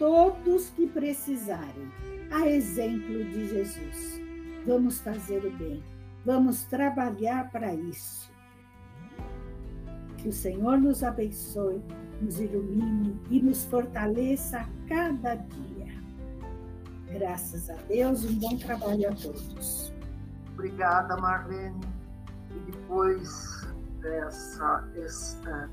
todos 0.00 0.70
que 0.70 0.86
precisarem, 0.86 1.92
a 2.32 2.48
exemplo 2.48 3.22
de 3.22 3.48
Jesus. 3.48 4.18
Vamos 4.66 4.98
fazer 4.98 5.44
o 5.44 5.50
bem, 5.58 5.84
vamos 6.24 6.64
trabalhar 6.64 7.50
para 7.50 7.74
isso. 7.74 8.32
Que 10.16 10.28
o 10.28 10.32
Senhor 10.32 10.78
nos 10.78 11.04
abençoe, 11.04 11.82
nos 12.18 12.40
ilumine 12.40 13.20
e 13.30 13.42
nos 13.42 13.66
fortaleça 13.66 14.60
a 14.60 14.68
cada 14.88 15.34
dia. 15.34 15.92
Graças 17.10 17.68
a 17.68 17.74
Deus, 17.86 18.24
um 18.24 18.38
bom 18.38 18.56
trabalho 18.56 19.06
a 19.06 19.14
todos. 19.14 19.92
Obrigada, 20.54 21.14
Marlene. 21.18 21.80
E 22.50 22.70
depois 22.70 23.68
dessa, 24.00 24.78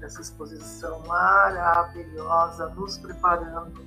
dessa 0.01 0.21
exposição 0.21 1.01
maravilhosa, 1.07 2.67
nos 2.75 2.97
preparando 2.97 3.86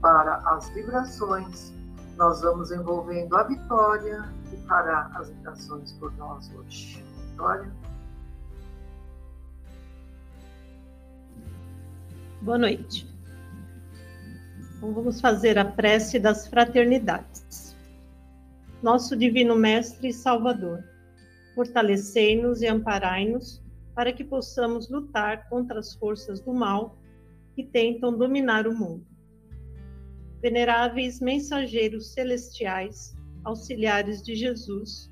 para 0.00 0.36
as 0.36 0.68
vibrações, 0.70 1.72
nós 2.16 2.40
vamos 2.40 2.70
envolvendo 2.70 3.36
a 3.36 3.44
Vitória, 3.44 4.24
que 4.50 4.56
fará 4.66 5.10
as 5.14 5.28
vibrações 5.30 5.92
por 5.92 6.14
nós 6.16 6.50
hoje. 6.54 7.02
Vitória? 7.30 7.70
Boa 12.42 12.58
noite. 12.58 13.08
Então, 14.76 14.92
vamos 14.92 15.20
fazer 15.20 15.58
a 15.58 15.64
prece 15.64 16.18
das 16.18 16.46
fraternidades. 16.46 17.76
Nosso 18.80 19.16
Divino 19.16 19.56
Mestre 19.56 20.08
e 20.08 20.12
Salvador, 20.12 20.84
fortalecei-nos 21.54 22.62
e 22.62 22.68
amparai-nos 22.68 23.60
para 23.92 24.12
que 24.12 24.22
possamos 24.22 24.88
lutar 24.88 25.48
contra 25.48 25.80
as 25.80 25.94
forças 25.94 26.38
do 26.38 26.54
mal 26.54 26.96
que 27.56 27.64
tentam 27.64 28.16
dominar 28.16 28.68
o 28.68 28.72
mundo. 28.72 29.04
Veneráveis 30.40 31.20
mensageiros 31.20 32.12
celestiais, 32.12 33.16
auxiliares 33.44 34.22
de 34.22 34.36
Jesus, 34.36 35.10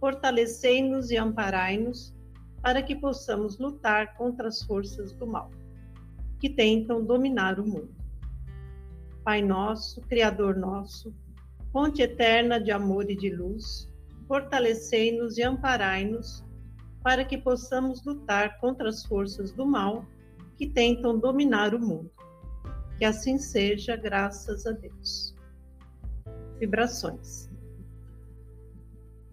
fortalecei-nos 0.00 1.10
e 1.10 1.16
amparai-nos 1.16 2.14
para 2.62 2.82
que 2.82 2.96
possamos 2.96 3.58
lutar 3.58 4.16
contra 4.16 4.48
as 4.48 4.62
forças 4.62 5.12
do 5.12 5.26
mal 5.26 5.50
que 6.40 6.50
tentam 6.50 7.04
dominar 7.04 7.58
o 7.60 7.66
mundo. 7.66 7.94
Pai 9.24 9.40
nosso, 9.40 10.00
Criador 10.02 10.56
nosso, 10.56 11.14
fonte 11.72 12.02
eterna 12.02 12.60
de 12.60 12.70
amor 12.70 13.10
e 13.10 13.16
de 13.16 13.30
luz, 13.30 13.88
fortalecei-nos 14.26 15.38
e 15.38 15.42
amparai-nos 15.42 16.44
para 17.02 17.24
que 17.24 17.38
possamos 17.38 18.04
lutar 18.04 18.58
contra 18.58 18.88
as 18.88 19.04
forças 19.04 19.52
do 19.52 19.64
mal 19.64 20.04
que 20.56 20.66
tentam 20.66 21.18
dominar 21.18 21.74
o 21.74 21.78
mundo. 21.78 22.10
Que 22.98 23.04
assim 23.04 23.38
seja, 23.38 23.96
graças 23.96 24.66
a 24.66 24.72
Deus. 24.72 25.34
Vibrações. 26.58 27.50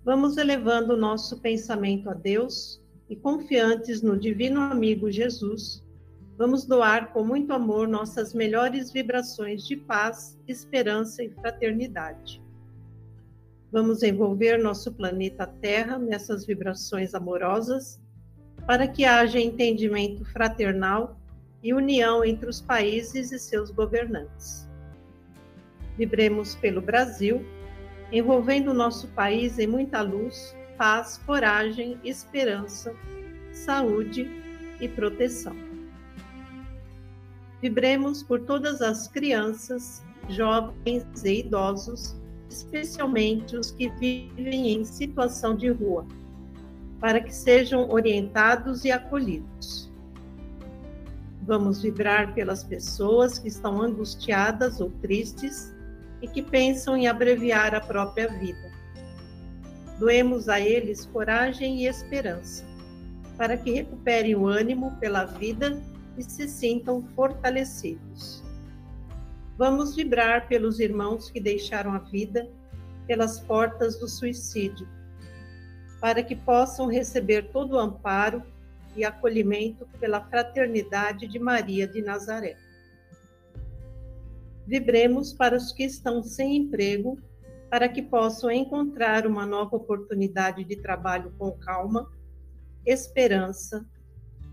Vamos 0.03 0.37
elevando 0.37 0.93
o 0.93 0.97
nosso 0.97 1.39
pensamento 1.39 2.09
a 2.09 2.13
Deus 2.13 2.81
e 3.09 3.15
confiantes 3.15 4.01
no 4.01 4.17
Divino 4.17 4.59
Amigo 4.59 5.09
Jesus 5.09 5.83
Vamos 6.35 6.65
doar 6.65 7.13
com 7.13 7.23
muito 7.23 7.53
amor 7.53 7.87
nossas 7.87 8.33
melhores 8.33 8.91
vibrações 8.91 9.63
de 9.67 9.77
paz, 9.77 10.37
esperança 10.47 11.23
e 11.23 11.29
fraternidade. 11.29 12.41
Vamos 13.71 14.01
envolver 14.01 14.57
nosso 14.57 14.91
planeta 14.91 15.45
Terra 15.45 15.99
nessas 15.99 16.43
vibrações 16.43 17.13
amorosas, 17.13 18.01
para 18.65 18.87
que 18.87 19.05
haja 19.05 19.39
entendimento 19.39 20.25
fraternal 20.25 21.19
e 21.63 21.73
união 21.73 22.25
entre 22.25 22.49
os 22.49 22.59
países 22.59 23.31
e 23.31 23.39
seus 23.39 23.71
governantes. 23.71 24.67
Vibremos 25.97 26.55
pelo 26.55 26.81
Brasil, 26.81 27.45
envolvendo 28.11 28.71
o 28.71 28.73
nosso 28.73 29.07
país 29.09 29.57
em 29.57 29.67
muita 29.67 30.01
luz, 30.01 30.55
paz, 30.77 31.19
coragem, 31.25 31.97
esperança, 32.03 32.93
saúde 33.51 34.29
e 34.81 34.87
proteção. 34.87 35.55
Vibremos 37.61 38.21
por 38.21 38.41
todas 38.41 38.81
as 38.81 39.07
crianças, 39.07 40.03
jovens 40.27 41.23
e 41.23 41.39
idosos, 41.39 42.15
especialmente 42.49 43.55
os 43.55 43.71
que 43.71 43.89
vivem 43.91 44.73
em 44.73 44.83
situação 44.83 45.55
de 45.55 45.69
rua, 45.69 46.05
para 46.99 47.21
que 47.21 47.33
sejam 47.33 47.89
orientados 47.89 48.83
e 48.83 48.91
acolhidos. 48.91 49.92
Vamos 51.45 51.81
vibrar 51.81 52.33
pelas 52.33 52.63
pessoas 52.63 53.37
que 53.37 53.49
estão 53.49 53.81
angustiadas 53.81 54.79
ou 54.79 54.89
tristes 55.01 55.73
e 56.21 56.27
que 56.27 56.41
pensam 56.41 56.95
em 56.95 57.07
abreviar 57.07 57.75
a 57.75 57.81
própria 57.81 58.29
vida. 58.29 58.71
Doemos 59.99 60.47
a 60.47 60.61
eles 60.61 61.05
coragem 61.05 61.81
e 61.81 61.87
esperança, 61.87 62.63
para 63.37 63.57
que 63.57 63.71
recuperem 63.71 64.35
o 64.35 64.47
ânimo 64.47 64.95
pela 65.01 65.25
vida 65.25 65.81
e 66.17 66.23
se 66.23 66.47
sintam 66.47 67.03
fortalecidos. 67.13 68.41
Vamos 69.57 69.97
vibrar 69.97 70.47
pelos 70.47 70.79
irmãos 70.79 71.29
que 71.29 71.41
deixaram 71.41 71.93
a 71.93 71.99
vida 71.99 72.49
pelas 73.05 73.41
portas 73.41 73.99
do 73.99 74.07
suicídio, 74.07 74.87
para 75.99 76.23
que 76.23 76.37
possam 76.37 76.87
receber 76.87 77.51
todo 77.51 77.73
o 77.73 77.79
amparo 77.79 78.41
e 78.95 79.03
acolhimento 79.03 79.87
pela 79.99 80.21
fraternidade 80.21 81.27
de 81.27 81.39
Maria 81.39 81.87
de 81.87 82.01
Nazaré. 82.01 82.55
Vibremos 84.65 85.33
para 85.33 85.57
os 85.57 85.71
que 85.71 85.83
estão 85.83 86.23
sem 86.23 86.55
emprego, 86.55 87.19
para 87.69 87.89
que 87.89 88.01
possam 88.01 88.51
encontrar 88.51 89.27
uma 89.27 89.45
nova 89.45 89.75
oportunidade 89.75 90.63
de 90.63 90.75
trabalho 90.77 91.33
com 91.37 91.51
calma, 91.51 92.09
esperança 92.85 93.85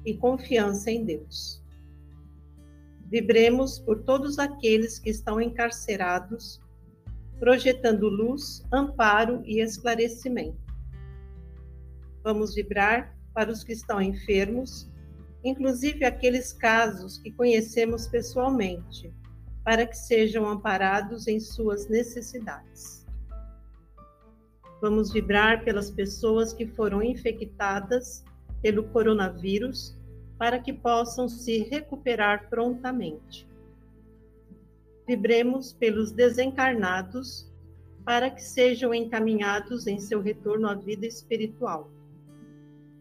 e 0.05 0.17
confiança 0.17 0.91
em 0.91 1.05
Deus. 1.05 1.63
Vibremos 3.11 3.79
por 3.79 4.03
todos 4.03 4.39
aqueles 4.39 4.99
que 4.99 5.11
estão 5.11 5.41
encarcerados, 5.41 6.61
projetando 7.39 8.09
luz, 8.09 8.65
amparo 8.73 9.43
e 9.45 9.61
esclarecimento. 9.61 10.59
Vamos 12.23 12.55
vibrar 12.55 13.17
para 13.35 13.51
os 13.51 13.65
que 13.65 13.73
estão 13.73 14.01
enfermos, 14.01 14.91
inclusive 15.45 16.05
aqueles 16.05 16.53
casos 16.53 17.19
que 17.19 17.33
conhecemos 17.33 18.07
pessoalmente, 18.07 19.13
para 19.65 19.87
que 19.87 19.97
sejam 19.97 20.47
amparados 20.47 21.27
em 21.27 21.39
suas 21.39 21.89
necessidades. 21.89 23.07
Vamos 24.81 25.13
vibrar 25.13 25.63
pelas 25.65 25.91
pessoas 25.91 26.53
que 26.53 26.67
foram 26.67 27.03
infectadas 27.03 28.25
pelo 28.63 28.85
coronavírus 28.85 29.97
para 30.39 30.59
que 30.59 30.73
possam 30.73 31.29
se 31.29 31.59
recuperar 31.65 32.49
prontamente. 32.49 33.47
Vibremos 35.07 35.73
pelos 35.75 36.13
desencarnados 36.13 37.51
para 38.05 38.31
que 38.31 38.43
sejam 38.43 38.95
encaminhados 38.95 39.87
em 39.87 39.99
seu 39.99 40.23
retorno 40.23 40.67
à 40.67 40.75
vida 40.75 41.07
espiritual, 41.07 41.91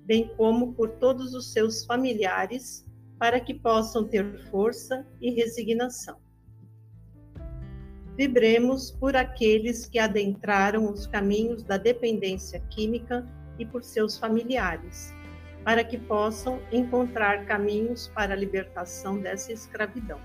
bem 0.09 0.27
como 0.35 0.73
por 0.73 0.89
todos 0.93 1.35
os 1.35 1.53
seus 1.53 1.85
familiares 1.85 2.83
para 3.19 3.39
que 3.39 3.53
possam 3.53 4.07
ter 4.07 4.39
força 4.49 5.05
e 5.21 5.29
resignação. 5.29 6.17
Vibremos 8.17 8.89
por 8.89 9.15
aqueles 9.15 9.85
que 9.85 9.99
adentraram 9.99 10.91
os 10.91 11.05
caminhos 11.05 11.61
da 11.61 11.77
dependência 11.77 12.59
química 12.71 13.23
e 13.59 13.65
por 13.67 13.83
seus 13.83 14.17
familiares 14.17 15.13
para 15.63 15.83
que 15.83 15.99
possam 15.99 16.59
encontrar 16.71 17.45
caminhos 17.45 18.07
para 18.07 18.33
a 18.33 18.37
libertação 18.37 19.19
dessa 19.19 19.53
escravidão. 19.53 20.19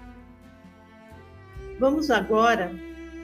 Vamos 1.79 2.11
agora 2.11 2.73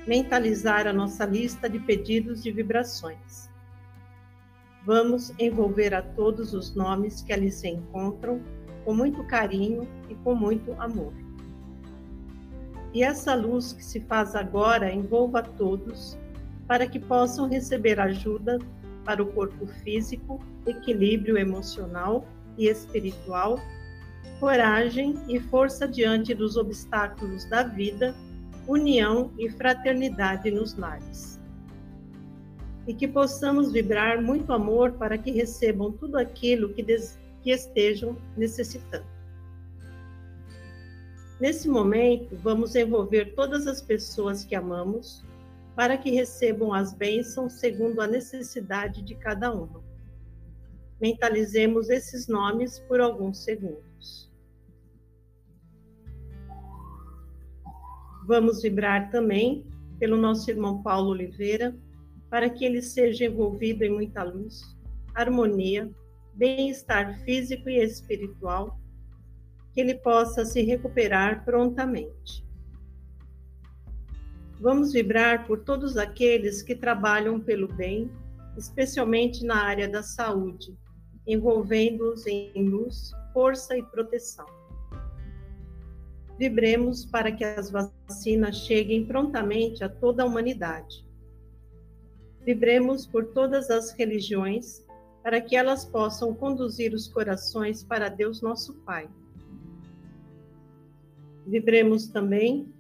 mentalizar 0.07 0.87
a 0.87 0.93
nossa 0.93 1.25
lista 1.25 1.71
de 1.71 1.79
pedidos 1.79 2.43
de 2.43 2.53
vibrações. 2.53 3.50
Vamos 4.85 5.33
envolver 5.39 5.95
a 5.95 6.03
todos 6.03 6.55
os 6.55 6.75
nomes 6.75 7.23
que 7.23 7.33
ali 7.33 7.51
se 7.51 7.69
encontram 7.69 8.41
com 8.85 8.95
muito 8.95 9.23
carinho 9.25 9.87
e 10.09 10.15
com 10.17 10.35
muito 10.35 10.73
amor. 10.81 11.13
E 12.93 13.05
essa 13.05 13.35
luz 13.35 13.73
que 13.73 13.85
se 13.85 14.01
faz 14.01 14.35
agora 14.35 14.93
envolva 14.93 15.43
todos 15.43 16.19
para 16.67 16.87
que 16.87 16.99
possam 16.99 17.49
receber 17.49 18.01
ajuda 18.01 18.59
para 19.05 19.23
o 19.23 19.33
corpo 19.33 19.67
físico, 19.67 20.41
equilíbrio 20.67 21.37
emocional 21.37 22.27
e 22.57 22.69
espiritual, 22.69 23.59
coragem 24.39 25.15
e 25.29 25.39
força 25.39 25.87
diante 25.87 26.35
dos 26.35 26.57
obstáculos 26.57 27.45
da 27.45 27.63
vida, 27.63 28.15
união 28.67 29.33
e 29.39 29.51
fraternidade 29.51 30.51
nos 30.51 30.77
lares. 30.77 31.40
E 32.91 32.95
que 32.95 33.07
possamos 33.07 33.71
vibrar 33.71 34.21
muito 34.21 34.53
amor 34.53 34.95
para 34.95 35.17
que 35.17 35.31
recebam 35.31 35.93
tudo 35.93 36.19
aquilo 36.19 36.75
que, 36.75 36.85
que 37.41 37.53
estejam 37.53 38.17
necessitando. 38.37 39.07
Nesse 41.41 41.69
momento, 41.69 42.37
vamos 42.39 42.75
envolver 42.75 43.33
todas 43.37 43.69
as 43.69 43.81
pessoas 43.81 44.45
que 44.45 44.57
amamos 44.57 45.25
para 45.77 45.97
que 45.97 46.11
recebam 46.11 46.75
as 46.75 46.93
bênçãos 46.93 47.53
segundo 47.53 48.01
a 48.01 48.09
necessidade 48.09 49.03
de 49.03 49.15
cada 49.15 49.53
uma. 49.53 49.85
mentalizemos 51.01 51.91
esses 51.91 52.27
nomes 52.27 52.81
por 52.81 53.01
alguns 53.01 53.39
segundos. 53.39 54.29
Vamos 58.27 58.61
vibrar 58.63 59.13
também 59.13 59.65
pelo 60.01 60.17
nosso 60.17 60.51
irmão 60.51 60.83
Paulo 60.83 61.11
Oliveira, 61.11 61.73
para 62.31 62.49
que 62.49 62.65
ele 62.65 62.81
seja 62.81 63.25
envolvido 63.25 63.85
em 63.85 63.91
muita 63.91 64.23
luz, 64.23 64.63
harmonia, 65.15 65.91
bem-estar 66.33 67.19
físico 67.25 67.69
e 67.69 67.83
espiritual, 67.83 68.79
que 69.73 69.81
ele 69.81 69.97
possa 69.97 70.45
se 70.45 70.63
recuperar 70.63 71.45
prontamente. 71.45 72.49
Vamos 74.61 74.93
vibrar 74.93 75.47
por 75.47 75.65
todos 75.65 75.97
aqueles 75.97 76.63
que 76.63 76.75
trabalham 76.75 77.41
pelo 77.41 77.67
bem, 77.67 78.11
especialmente 78.57 79.45
na 79.45 79.65
área 79.65 79.89
da 79.89 80.03
saúde, 80.03 80.77
envolvendo-os 81.27 82.27
em 82.27 82.69
luz, 82.69 83.11
força 83.33 83.77
e 83.77 83.83
proteção. 83.83 84.47
Vibremos 86.39 87.05
para 87.07 87.33
que 87.33 87.45
as 87.45 87.71
vacinas 87.71 88.57
cheguem 88.59 89.05
prontamente 89.05 89.83
a 89.83 89.89
toda 89.89 90.23
a 90.23 90.27
humanidade. 90.27 91.10
Vibremos 92.45 93.07
por 93.07 93.27
todas 93.27 93.71
as 93.71 93.93
religiões 93.93 94.85
para 95.23 95.41
que 95.41 95.55
elas 95.55 95.85
possam 95.85 96.35
conduzir 96.35 96.95
os 96.95 97.07
corações 97.07 97.85
para 97.85 98.09
Deus 98.09 98.41
nosso 98.41 98.75
Pai. 98.87 99.09
Vibremos 101.47 102.09
também 102.09 102.73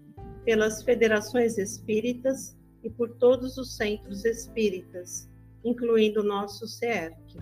pelas 0.44 0.82
federações 0.82 1.58
espíritas 1.58 2.56
e 2.82 2.88
por 2.88 3.10
todos 3.16 3.58
os 3.58 3.76
centros 3.76 4.24
espíritas, 4.24 5.28
incluindo 5.64 6.20
o 6.20 6.24
nosso 6.24 6.66
CERC, 6.66 7.36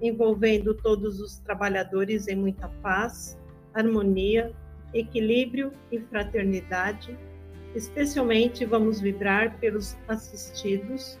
envolvendo 0.00 0.74
todos 0.74 1.20
os 1.20 1.38
trabalhadores 1.38 2.28
em 2.28 2.36
muita 2.36 2.68
paz, 2.82 3.36
harmonia, 3.74 4.54
equilíbrio 4.94 5.72
e 5.90 6.00
fraternidade. 6.00 7.18
Especialmente 7.74 8.64
vamos 8.64 9.00
vibrar 9.00 9.58
pelos 9.58 9.96
assistidos, 10.08 11.18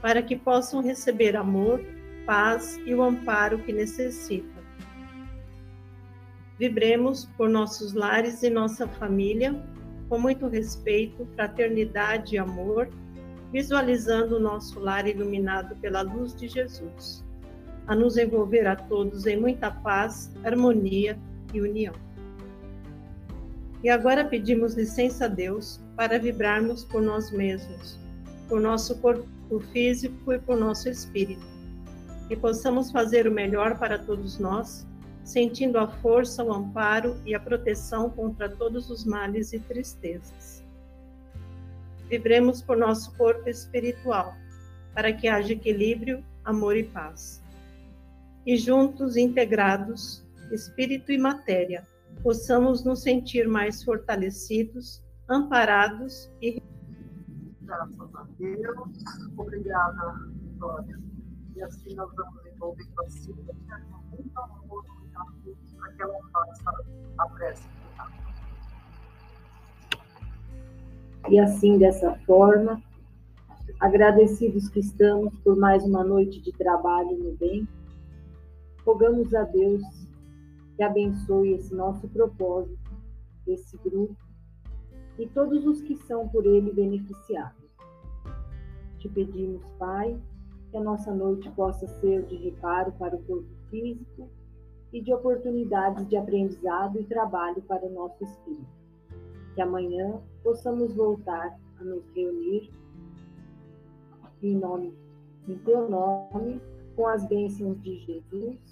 para 0.00 0.22
que 0.22 0.36
possam 0.36 0.82
receber 0.82 1.36
amor, 1.36 1.80
paz 2.26 2.78
e 2.84 2.94
o 2.94 3.02
amparo 3.02 3.58
que 3.58 3.72
necessitam. 3.72 4.62
Vibremos 6.58 7.26
por 7.36 7.48
nossos 7.48 7.92
lares 7.92 8.42
e 8.42 8.50
nossa 8.50 8.86
família 8.86 9.60
com 10.12 10.18
muito 10.18 10.46
respeito, 10.46 11.26
fraternidade 11.34 12.34
e 12.34 12.38
amor, 12.38 12.86
visualizando 13.50 14.36
o 14.36 14.40
nosso 14.40 14.78
lar 14.78 15.08
iluminado 15.08 15.74
pela 15.76 16.02
luz 16.02 16.34
de 16.34 16.48
Jesus, 16.48 17.24
a 17.86 17.94
nos 17.96 18.18
envolver 18.18 18.66
a 18.66 18.76
todos 18.76 19.24
em 19.26 19.40
muita 19.40 19.70
paz, 19.70 20.30
harmonia 20.44 21.18
e 21.54 21.62
união. 21.62 21.94
E 23.82 23.90
agora 23.90 24.24
pedimos 24.24 24.74
licença 24.74 25.24
a 25.24 25.28
Deus 25.28 25.80
para 25.96 26.18
vibrarmos 26.18 26.84
por 26.84 27.02
nós 27.02 27.30
mesmos, 27.30 27.98
por 28.48 28.60
nosso 28.60 28.98
corpo 28.98 29.26
físico 29.72 30.32
e 30.32 30.38
por 30.38 30.56
nosso 30.56 30.88
espírito, 30.88 31.44
que 32.28 32.36
possamos 32.36 32.90
fazer 32.90 33.26
o 33.26 33.32
melhor 33.32 33.78
para 33.78 33.98
todos 33.98 34.38
nós 34.38 34.86
sentindo 35.24 35.78
a 35.78 35.86
força, 35.86 36.42
o 36.42 36.52
amparo 36.52 37.20
e 37.24 37.34
a 37.34 37.40
proteção 37.40 38.10
contra 38.10 38.48
todos 38.48 38.90
os 38.90 39.04
males 39.04 39.52
e 39.52 39.60
tristezas. 39.60 40.62
Vibremos 42.08 42.60
por 42.60 42.76
nosso 42.76 43.16
corpo 43.16 43.48
espiritual, 43.48 44.34
para 44.94 45.12
que 45.12 45.28
haja 45.28 45.52
equilíbrio, 45.52 46.24
amor 46.44 46.76
e 46.76 46.82
paz. 46.82 47.42
E 48.44 48.56
juntos, 48.56 49.16
integrados, 49.16 50.24
espírito 50.50 51.12
e 51.12 51.18
matéria, 51.18 51.86
possamos 52.22 52.84
nos 52.84 53.02
sentir 53.02 53.48
mais 53.48 53.82
fortalecidos, 53.82 55.02
amparados 55.28 56.30
e. 56.40 56.62
Graças 57.62 58.14
a 58.14 58.26
Deus. 58.38 58.78
Obrigada, 59.36 60.14
Vitória. 60.42 61.00
E 61.56 61.62
assim 61.62 61.94
nós 61.94 62.10
vamos 62.14 62.46
envolver 62.46 62.86
com 62.94 63.04
a 63.04 63.10
Silvia, 63.10 63.54
muito 64.10 64.40
amor, 64.40 64.84
para 65.76 65.92
que 65.92 66.02
ela 66.02 66.18
faça 66.32 66.84
a 67.18 67.26
prece 67.28 67.68
E 71.28 71.38
assim, 71.38 71.78
dessa 71.78 72.14
forma, 72.26 72.82
agradecidos 73.80 74.68
que 74.68 74.80
estamos 74.80 75.32
por 75.40 75.56
mais 75.56 75.84
uma 75.84 76.02
noite 76.02 76.40
de 76.40 76.52
trabalho 76.52 77.16
no 77.16 77.36
bem, 77.36 77.66
rogamos 78.84 79.32
a 79.34 79.44
Deus 79.44 79.82
que 80.76 80.82
abençoe 80.82 81.54
esse 81.54 81.74
nosso 81.74 82.08
propósito, 82.08 82.90
esse 83.46 83.76
grupo 83.78 84.16
e 85.18 85.26
todos 85.26 85.66
os 85.66 85.82
que 85.82 85.96
são 85.96 86.28
por 86.28 86.46
ele 86.46 86.72
beneficiados. 86.72 87.62
Te 88.98 89.08
pedimos, 89.08 89.62
Pai, 89.78 90.18
que 90.70 90.76
a 90.76 90.82
nossa 90.82 91.12
noite 91.12 91.50
possa 91.50 91.86
ser 91.86 92.24
de 92.26 92.36
reparo 92.36 92.92
para 92.92 93.16
o 93.16 93.22
corpo 93.24 93.48
físico 93.68 94.28
e 94.92 95.00
de 95.00 95.12
oportunidades 95.12 96.08
de 96.08 96.16
aprendizado 96.16 97.00
e 97.00 97.04
trabalho 97.04 97.60
para 97.62 97.84
o 97.84 97.92
nosso 97.92 98.22
espírito. 98.22 98.66
Que 99.54 99.60
amanhã 99.60 100.20
possamos 100.42 100.94
voltar 100.94 101.58
a 101.78 101.84
nos 101.84 102.04
reunir 102.14 102.70
em 104.42 104.56
nome, 104.56 104.94
em 105.46 105.56
teu 105.58 105.88
nome, 105.88 106.60
com 106.96 107.06
as 107.06 107.24
bênçãos 107.26 107.80
de 107.82 107.98
Jesus, 108.00 108.71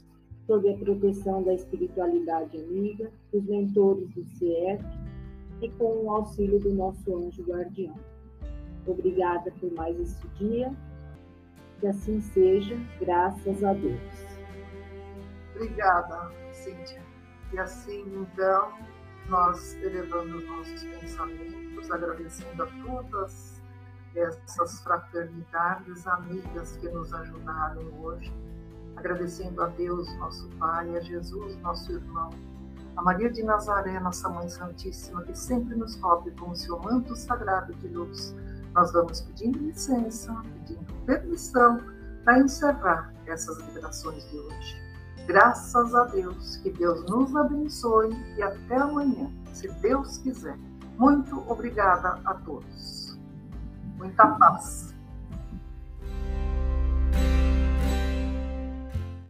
sob 0.50 0.68
a 0.68 0.76
proteção 0.76 1.44
da 1.44 1.54
espiritualidade 1.54 2.58
amiga, 2.58 3.08
dos 3.32 3.44
mentores 3.44 4.10
do 4.10 4.24
CIEF 4.24 4.84
e 5.62 5.70
com 5.70 6.06
o 6.06 6.10
auxílio 6.10 6.58
do 6.58 6.74
nosso 6.74 7.16
anjo 7.16 7.44
guardião. 7.44 7.94
Obrigada 8.84 9.52
por 9.60 9.72
mais 9.74 9.96
este 10.00 10.26
dia. 10.40 10.72
Que 11.78 11.86
assim 11.86 12.20
seja, 12.20 12.76
graças 12.98 13.62
a 13.62 13.72
Deus. 13.74 14.00
Obrigada, 15.54 16.32
Cíntia. 16.50 17.00
E 17.52 17.58
assim, 17.60 18.02
então, 18.20 18.72
nós 19.28 19.76
elevamos 19.76 20.44
nossos 20.48 20.82
pensamentos, 20.82 21.88
agradecendo 21.92 22.64
a 22.64 22.66
todas 22.84 23.62
essas 24.16 24.82
fraternidades 24.82 26.08
amigas 26.08 26.76
que 26.78 26.88
nos 26.88 27.14
ajudaram 27.14 27.82
hoje, 28.02 28.32
agradecendo 29.00 29.62
a 29.62 29.66
Deus, 29.66 30.14
nosso 30.18 30.46
Pai, 30.58 30.94
a 30.96 31.00
Jesus, 31.00 31.56
nosso 31.62 31.90
irmão, 31.90 32.30
a 32.96 33.02
Maria 33.02 33.30
de 33.30 33.42
Nazaré, 33.42 33.98
nossa 33.98 34.28
Mãe 34.28 34.48
Santíssima, 34.48 35.22
que 35.22 35.36
sempre 35.36 35.74
nos 35.74 35.96
cobre 35.96 36.30
com 36.32 36.50
o 36.50 36.56
seu 36.56 36.78
manto 36.78 37.16
sagrado 37.16 37.72
de 37.74 37.88
luz. 37.88 38.34
Nós 38.74 38.92
vamos 38.92 39.22
pedindo 39.22 39.58
licença, 39.58 40.32
pedindo 40.52 40.92
permissão 41.06 41.80
para 42.24 42.40
encerrar 42.40 43.12
essas 43.26 43.58
liberações 43.58 44.22
de 44.30 44.38
hoje. 44.38 44.80
Graças 45.26 45.94
a 45.94 46.04
Deus, 46.04 46.56
que 46.58 46.70
Deus 46.70 47.02
nos 47.06 47.34
abençoe 47.34 48.10
e 48.36 48.42
até 48.42 48.76
amanhã, 48.76 49.30
se 49.52 49.68
Deus 49.80 50.18
quiser. 50.18 50.58
Muito 50.98 51.42
obrigada 51.50 52.20
a 52.24 52.34
todos. 52.34 53.18
Muita 53.96 54.26
paz. 54.26 54.89